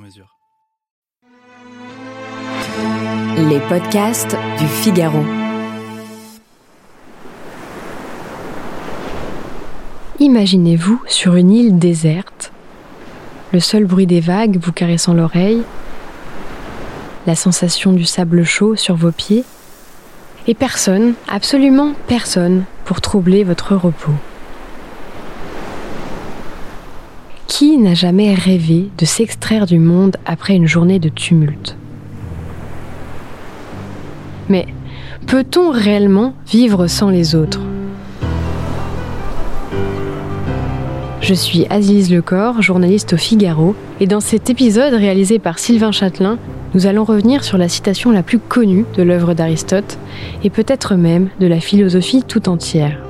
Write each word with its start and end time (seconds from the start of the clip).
mesure. 0.00 0.36
Les 3.36 3.60
podcasts 3.68 4.36
du 4.58 4.66
Figaro. 4.66 5.22
Imaginez-vous 10.18 11.00
sur 11.06 11.34
une 11.34 11.50
île 11.50 11.78
déserte, 11.78 12.52
le 13.52 13.60
seul 13.60 13.84
bruit 13.84 14.06
des 14.06 14.20
vagues 14.20 14.58
vous 14.60 14.72
caressant 14.72 15.14
l'oreille, 15.14 15.62
la 17.26 17.34
sensation 17.34 17.92
du 17.92 18.04
sable 18.04 18.44
chaud 18.44 18.76
sur 18.76 18.96
vos 18.96 19.12
pieds, 19.12 19.44
et 20.46 20.54
personne, 20.54 21.14
absolument 21.28 21.92
personne, 22.06 22.64
pour 22.84 23.00
troubler 23.00 23.44
votre 23.44 23.76
repos. 23.76 24.14
Qui 27.50 27.78
n'a 27.78 27.94
jamais 27.94 28.32
rêvé 28.32 28.90
de 28.96 29.04
s'extraire 29.04 29.66
du 29.66 29.80
monde 29.80 30.16
après 30.24 30.54
une 30.54 30.68
journée 30.68 31.00
de 31.00 31.08
tumulte? 31.08 31.76
Mais 34.48 34.66
peut-on 35.26 35.72
réellement 35.72 36.34
vivre 36.46 36.86
sans 36.86 37.10
les 37.10 37.34
autres? 37.34 37.60
Je 41.20 41.34
suis 41.34 41.66
Aziz 41.70 42.08
Lecor, 42.12 42.62
journaliste 42.62 43.14
au 43.14 43.16
Figaro, 43.16 43.74
et 43.98 44.06
dans 44.06 44.20
cet 44.20 44.48
épisode 44.48 44.94
réalisé 44.94 45.40
par 45.40 45.58
Sylvain 45.58 45.90
Châtelain, 45.90 46.38
nous 46.74 46.86
allons 46.86 47.02
revenir 47.02 47.42
sur 47.42 47.58
la 47.58 47.68
citation 47.68 48.12
la 48.12 48.22
plus 48.22 48.38
connue 48.38 48.84
de 48.96 49.02
l'œuvre 49.02 49.34
d'Aristote, 49.34 49.98
et 50.44 50.50
peut-être 50.50 50.94
même 50.94 51.30
de 51.40 51.48
la 51.48 51.58
philosophie 51.58 52.22
tout 52.22 52.48
entière. 52.48 53.09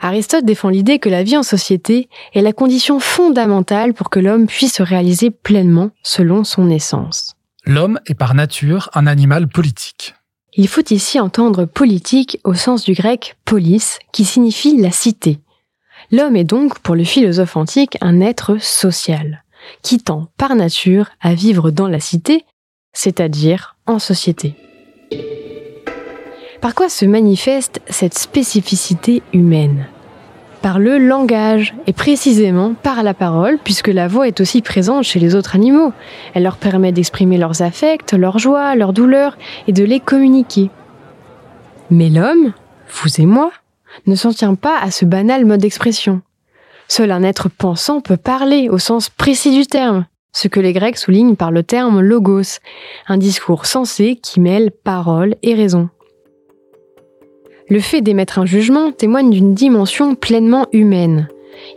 Aristote 0.00 0.44
défend 0.44 0.70
l'idée 0.70 0.98
que 0.98 1.10
la 1.10 1.22
vie 1.22 1.36
en 1.36 1.42
société 1.42 2.08
est 2.32 2.40
la 2.40 2.52
condition 2.52 3.00
fondamentale 3.00 3.92
pour 3.92 4.08
que 4.08 4.18
l'homme 4.18 4.46
puisse 4.46 4.74
se 4.74 4.82
réaliser 4.82 5.30
pleinement 5.30 5.90
selon 6.02 6.42
son 6.44 6.70
essence. 6.70 7.34
L'homme 7.66 8.00
est 8.06 8.14
par 8.14 8.34
nature 8.34 8.88
un 8.94 9.06
animal 9.06 9.46
politique. 9.46 10.14
Il 10.54 10.68
faut 10.68 10.88
ici 10.90 11.20
entendre 11.20 11.66
politique 11.66 12.40
au 12.44 12.54
sens 12.54 12.84
du 12.84 12.94
grec 12.94 13.36
polis, 13.44 13.98
qui 14.12 14.24
signifie 14.24 14.76
la 14.80 14.90
cité. 14.90 15.38
L'homme 16.10 16.34
est 16.34 16.44
donc, 16.44 16.80
pour 16.80 16.96
le 16.96 17.04
philosophe 17.04 17.56
antique, 17.56 17.96
un 18.00 18.20
être 18.20 18.60
social, 18.60 19.44
qui 19.82 19.98
tend 19.98 20.28
par 20.38 20.56
nature 20.56 21.10
à 21.20 21.34
vivre 21.34 21.70
dans 21.70 21.88
la 21.88 22.00
cité, 22.00 22.44
c'est-à-dire 22.92 23.76
en 23.86 23.98
société. 23.98 24.56
Par 26.60 26.74
quoi 26.74 26.90
se 26.90 27.06
manifeste 27.06 27.80
cette 27.88 28.18
spécificité 28.18 29.22
humaine? 29.32 29.86
Par 30.60 30.78
le 30.78 30.98
langage, 30.98 31.74
et 31.86 31.94
précisément 31.94 32.74
par 32.74 33.02
la 33.02 33.14
parole, 33.14 33.58
puisque 33.64 33.88
la 33.88 34.08
voix 34.08 34.28
est 34.28 34.42
aussi 34.42 34.60
présente 34.60 35.04
chez 35.04 35.18
les 35.18 35.34
autres 35.34 35.54
animaux. 35.54 35.94
Elle 36.34 36.42
leur 36.42 36.58
permet 36.58 36.92
d'exprimer 36.92 37.38
leurs 37.38 37.62
affects, 37.62 38.12
leurs 38.12 38.38
joies, 38.38 38.74
leurs 38.76 38.92
douleurs, 38.92 39.38
et 39.68 39.72
de 39.72 39.84
les 39.84 40.00
communiquer. 40.00 40.68
Mais 41.88 42.10
l'homme, 42.10 42.52
vous 42.92 43.20
et 43.22 43.26
moi, 43.26 43.52
ne 44.06 44.14
s'en 44.14 44.32
tient 44.32 44.54
pas 44.54 44.78
à 44.82 44.90
ce 44.90 45.06
banal 45.06 45.46
mode 45.46 45.60
d'expression. 45.60 46.20
Seul 46.88 47.10
un 47.10 47.22
être 47.22 47.48
pensant 47.48 48.02
peut 48.02 48.18
parler 48.18 48.68
au 48.68 48.78
sens 48.78 49.08
précis 49.08 49.56
du 49.56 49.66
terme, 49.66 50.04
ce 50.34 50.46
que 50.46 50.60
les 50.60 50.74
Grecs 50.74 50.98
soulignent 50.98 51.36
par 51.36 51.52
le 51.52 51.62
terme 51.62 52.02
logos, 52.02 52.58
un 53.08 53.16
discours 53.16 53.64
sensé 53.64 54.16
qui 54.22 54.40
mêle 54.40 54.70
parole 54.70 55.36
et 55.42 55.54
raison. 55.54 55.88
Le 57.70 57.78
fait 57.78 58.02
d'émettre 58.02 58.40
un 58.40 58.46
jugement 58.46 58.90
témoigne 58.90 59.30
d'une 59.30 59.54
dimension 59.54 60.16
pleinement 60.16 60.66
humaine. 60.72 61.28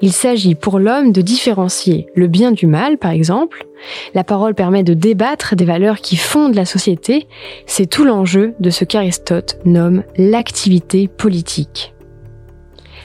Il 0.01 0.11
s'agit 0.11 0.55
pour 0.55 0.79
l'homme 0.79 1.11
de 1.11 1.21
différencier 1.21 2.07
le 2.15 2.25
bien 2.25 2.51
du 2.51 2.65
mal, 2.65 2.97
par 2.97 3.11
exemple. 3.11 3.67
La 4.15 4.23
parole 4.23 4.55
permet 4.55 4.83
de 4.83 4.95
débattre 4.95 5.55
des 5.55 5.65
valeurs 5.65 5.99
qui 5.99 6.15
fondent 6.15 6.55
la 6.55 6.65
société. 6.65 7.27
C'est 7.67 7.85
tout 7.85 8.05
l'enjeu 8.05 8.55
de 8.59 8.71
ce 8.71 8.85
qu'Aristote 8.85 9.59
nomme 9.65 10.03
l'activité 10.17 11.07
politique. 11.07 11.93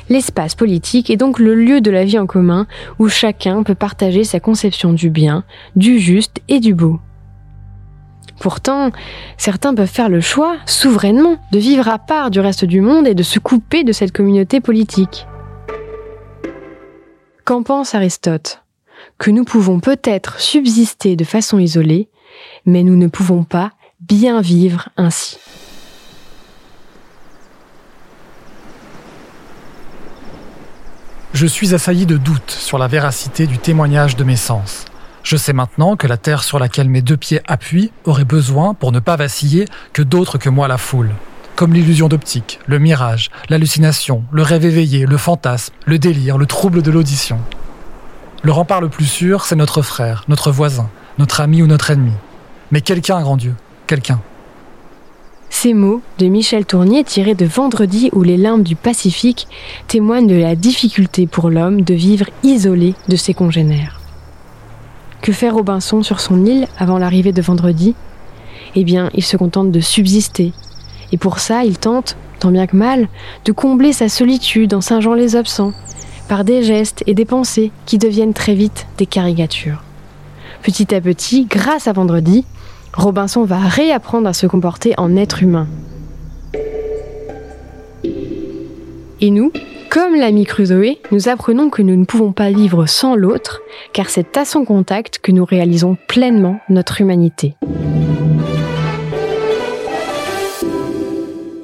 L'espace 0.08 0.54
politique 0.54 1.10
est 1.10 1.18
donc 1.18 1.38
le 1.38 1.54
lieu 1.54 1.82
de 1.82 1.90
la 1.90 2.04
vie 2.04 2.18
en 2.18 2.26
commun 2.26 2.66
où 2.98 3.08
chacun 3.08 3.64
peut 3.64 3.74
partager 3.74 4.24
sa 4.24 4.40
conception 4.40 4.94
du 4.94 5.10
bien, 5.10 5.44
du 5.76 5.98
juste 5.98 6.38
et 6.48 6.58
du 6.58 6.72
beau. 6.72 6.98
Pourtant, 8.40 8.90
certains 9.36 9.74
peuvent 9.74 9.88
faire 9.88 10.08
le 10.08 10.20
choix, 10.20 10.56
souverainement, 10.66 11.38
de 11.52 11.58
vivre 11.58 11.88
à 11.88 11.98
part 11.98 12.30
du 12.30 12.40
reste 12.40 12.64
du 12.64 12.80
monde 12.80 13.06
et 13.06 13.14
de 13.14 13.22
se 13.22 13.38
couper 13.38 13.84
de 13.84 13.92
cette 13.92 14.12
communauté 14.12 14.60
politique. 14.60 15.26
Qu'en 17.44 17.62
pense 17.62 17.94
Aristote? 17.94 18.62
Que 19.18 19.30
nous 19.30 19.44
pouvons 19.44 19.80
peut-être 19.80 20.40
subsister 20.40 21.16
de 21.16 21.24
façon 21.24 21.58
isolée, 21.58 22.08
mais 22.66 22.82
nous 22.82 22.96
ne 22.96 23.08
pouvons 23.08 23.42
pas 23.42 23.72
bien 24.00 24.40
vivre 24.40 24.88
ainsi. 24.96 25.38
Je 31.34 31.46
suis 31.46 31.74
assailli 31.74 32.06
de 32.06 32.16
doutes 32.16 32.50
sur 32.50 32.78
la 32.78 32.88
véracité 32.88 33.46
du 33.46 33.58
témoignage 33.58 34.16
de 34.16 34.24
mes 34.24 34.36
sens. 34.36 34.84
Je 35.28 35.36
sais 35.36 35.52
maintenant 35.52 35.94
que 35.96 36.06
la 36.06 36.16
terre 36.16 36.42
sur 36.42 36.58
laquelle 36.58 36.88
mes 36.88 37.02
deux 37.02 37.18
pieds 37.18 37.42
appuient 37.46 37.92
aurait 38.06 38.24
besoin, 38.24 38.72
pour 38.72 38.92
ne 38.92 38.98
pas 38.98 39.16
vaciller, 39.16 39.66
que 39.92 40.00
d'autres 40.00 40.38
que 40.38 40.48
moi 40.48 40.68
la 40.68 40.78
foule. 40.78 41.10
Comme 41.54 41.74
l'illusion 41.74 42.08
d'optique, 42.08 42.60
le 42.64 42.78
mirage, 42.78 43.28
l'hallucination, 43.50 44.24
le 44.32 44.40
rêve 44.40 44.64
éveillé, 44.64 45.04
le 45.04 45.18
fantasme, 45.18 45.74
le 45.84 45.98
délire, 45.98 46.38
le 46.38 46.46
trouble 46.46 46.80
de 46.80 46.90
l'audition. 46.90 47.38
Le 48.42 48.52
rempart 48.52 48.80
le 48.80 48.88
plus 48.88 49.04
sûr, 49.04 49.44
c'est 49.44 49.54
notre 49.54 49.82
frère, 49.82 50.24
notre 50.28 50.50
voisin, 50.50 50.88
notre 51.18 51.42
ami 51.42 51.60
ou 51.60 51.66
notre 51.66 51.90
ennemi. 51.90 52.14
Mais 52.70 52.80
quelqu'un, 52.80 53.20
grand 53.20 53.36
Dieu, 53.36 53.54
quelqu'un. 53.86 54.22
Ces 55.50 55.74
mots 55.74 56.00
de 56.18 56.28
Michel 56.28 56.64
Tournier 56.64 57.04
tirés 57.04 57.34
de 57.34 57.44
Vendredi 57.44 58.08
ou 58.14 58.22
les 58.22 58.38
limbes 58.38 58.62
du 58.62 58.76
Pacifique 58.76 59.46
témoignent 59.88 60.26
de 60.26 60.40
la 60.40 60.56
difficulté 60.56 61.26
pour 61.26 61.50
l'homme 61.50 61.82
de 61.82 61.92
vivre 61.92 62.30
isolé 62.42 62.94
de 63.08 63.16
ses 63.16 63.34
congénères. 63.34 63.97
Que 65.22 65.32
fait 65.32 65.50
Robinson 65.50 66.02
sur 66.02 66.20
son 66.20 66.44
île 66.44 66.66
avant 66.78 66.98
l'arrivée 66.98 67.32
de 67.32 67.42
Vendredi? 67.42 67.94
Eh 68.74 68.84
bien, 68.84 69.10
il 69.14 69.24
se 69.24 69.36
contente 69.36 69.72
de 69.72 69.80
subsister. 69.80 70.52
Et 71.12 71.18
pour 71.18 71.38
ça, 71.38 71.64
il 71.64 71.78
tente, 71.78 72.16
tant 72.38 72.50
bien 72.50 72.66
que 72.66 72.76
mal, 72.76 73.08
de 73.44 73.52
combler 73.52 73.92
sa 73.92 74.08
solitude 74.08 74.74
en 74.74 74.80
singeant 74.80 75.14
les 75.14 75.36
absents, 75.36 75.72
par 76.28 76.44
des 76.44 76.62
gestes 76.62 77.02
et 77.06 77.14
des 77.14 77.24
pensées 77.24 77.72
qui 77.86 77.98
deviennent 77.98 78.34
très 78.34 78.54
vite 78.54 78.86
des 78.98 79.06
caricatures. 79.06 79.82
Petit 80.62 80.94
à 80.94 81.00
petit, 81.00 81.46
grâce 81.46 81.88
à 81.88 81.92
Vendredi, 81.92 82.44
Robinson 82.92 83.44
va 83.44 83.58
réapprendre 83.58 84.28
à 84.28 84.32
se 84.32 84.46
comporter 84.46 84.94
en 84.98 85.16
être 85.16 85.42
humain. 85.42 85.66
Et 89.20 89.30
nous, 89.30 89.50
comme 89.98 90.14
l'ami 90.14 90.44
Crusoe, 90.44 90.96
nous 91.10 91.28
apprenons 91.28 91.70
que 91.70 91.82
nous 91.82 91.96
ne 91.96 92.04
pouvons 92.04 92.30
pas 92.30 92.52
vivre 92.52 92.86
sans 92.86 93.16
l'autre, 93.16 93.62
car 93.92 94.10
c'est 94.10 94.36
à 94.36 94.44
son 94.44 94.64
contact 94.64 95.18
que 95.18 95.32
nous 95.32 95.44
réalisons 95.44 95.96
pleinement 96.06 96.60
notre 96.68 97.00
humanité. 97.00 97.56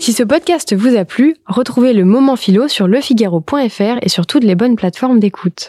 Si 0.00 0.12
ce 0.12 0.24
podcast 0.24 0.74
vous 0.74 0.96
a 0.96 1.04
plu, 1.04 1.36
retrouvez 1.46 1.92
le 1.92 2.04
moment 2.04 2.34
philo 2.34 2.66
sur 2.66 2.88
lefigaro.fr 2.88 3.98
et 4.02 4.08
sur 4.08 4.26
toutes 4.26 4.42
les 4.42 4.56
bonnes 4.56 4.74
plateformes 4.74 5.20
d'écoute. 5.20 5.68